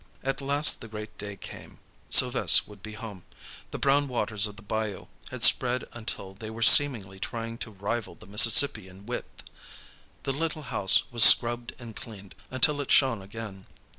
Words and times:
At 0.23 0.41
last 0.41 0.81
the 0.81 0.87
great 0.87 1.15
day 1.19 1.35
came, 1.37 1.77
Sylves' 2.09 2.65
would 2.67 2.81
be 2.81 2.93
home. 2.93 3.23
The 3.69 3.77
brown 3.77 4.07
waters 4.07 4.47
of 4.47 4.55
the 4.55 4.63
bayou 4.63 5.05
had 5.29 5.43
spread 5.43 5.85
until 5.93 6.33
they 6.33 6.49
were 6.49 6.63
seemingly 6.63 7.19
trying 7.19 7.59
to 7.59 7.69
rival 7.69 8.15
the 8.15 8.25
Mississippi 8.25 8.87
in 8.87 9.05
width. 9.05 9.43
The 10.23 10.33
little 10.33 10.63
house 10.63 11.03
was 11.11 11.23
scrubbed 11.23 11.75
and 11.77 11.95
cleaned 11.95 12.33
until 12.49 12.81
it 12.81 12.91
shone 12.91 13.21
again. 13.21 13.67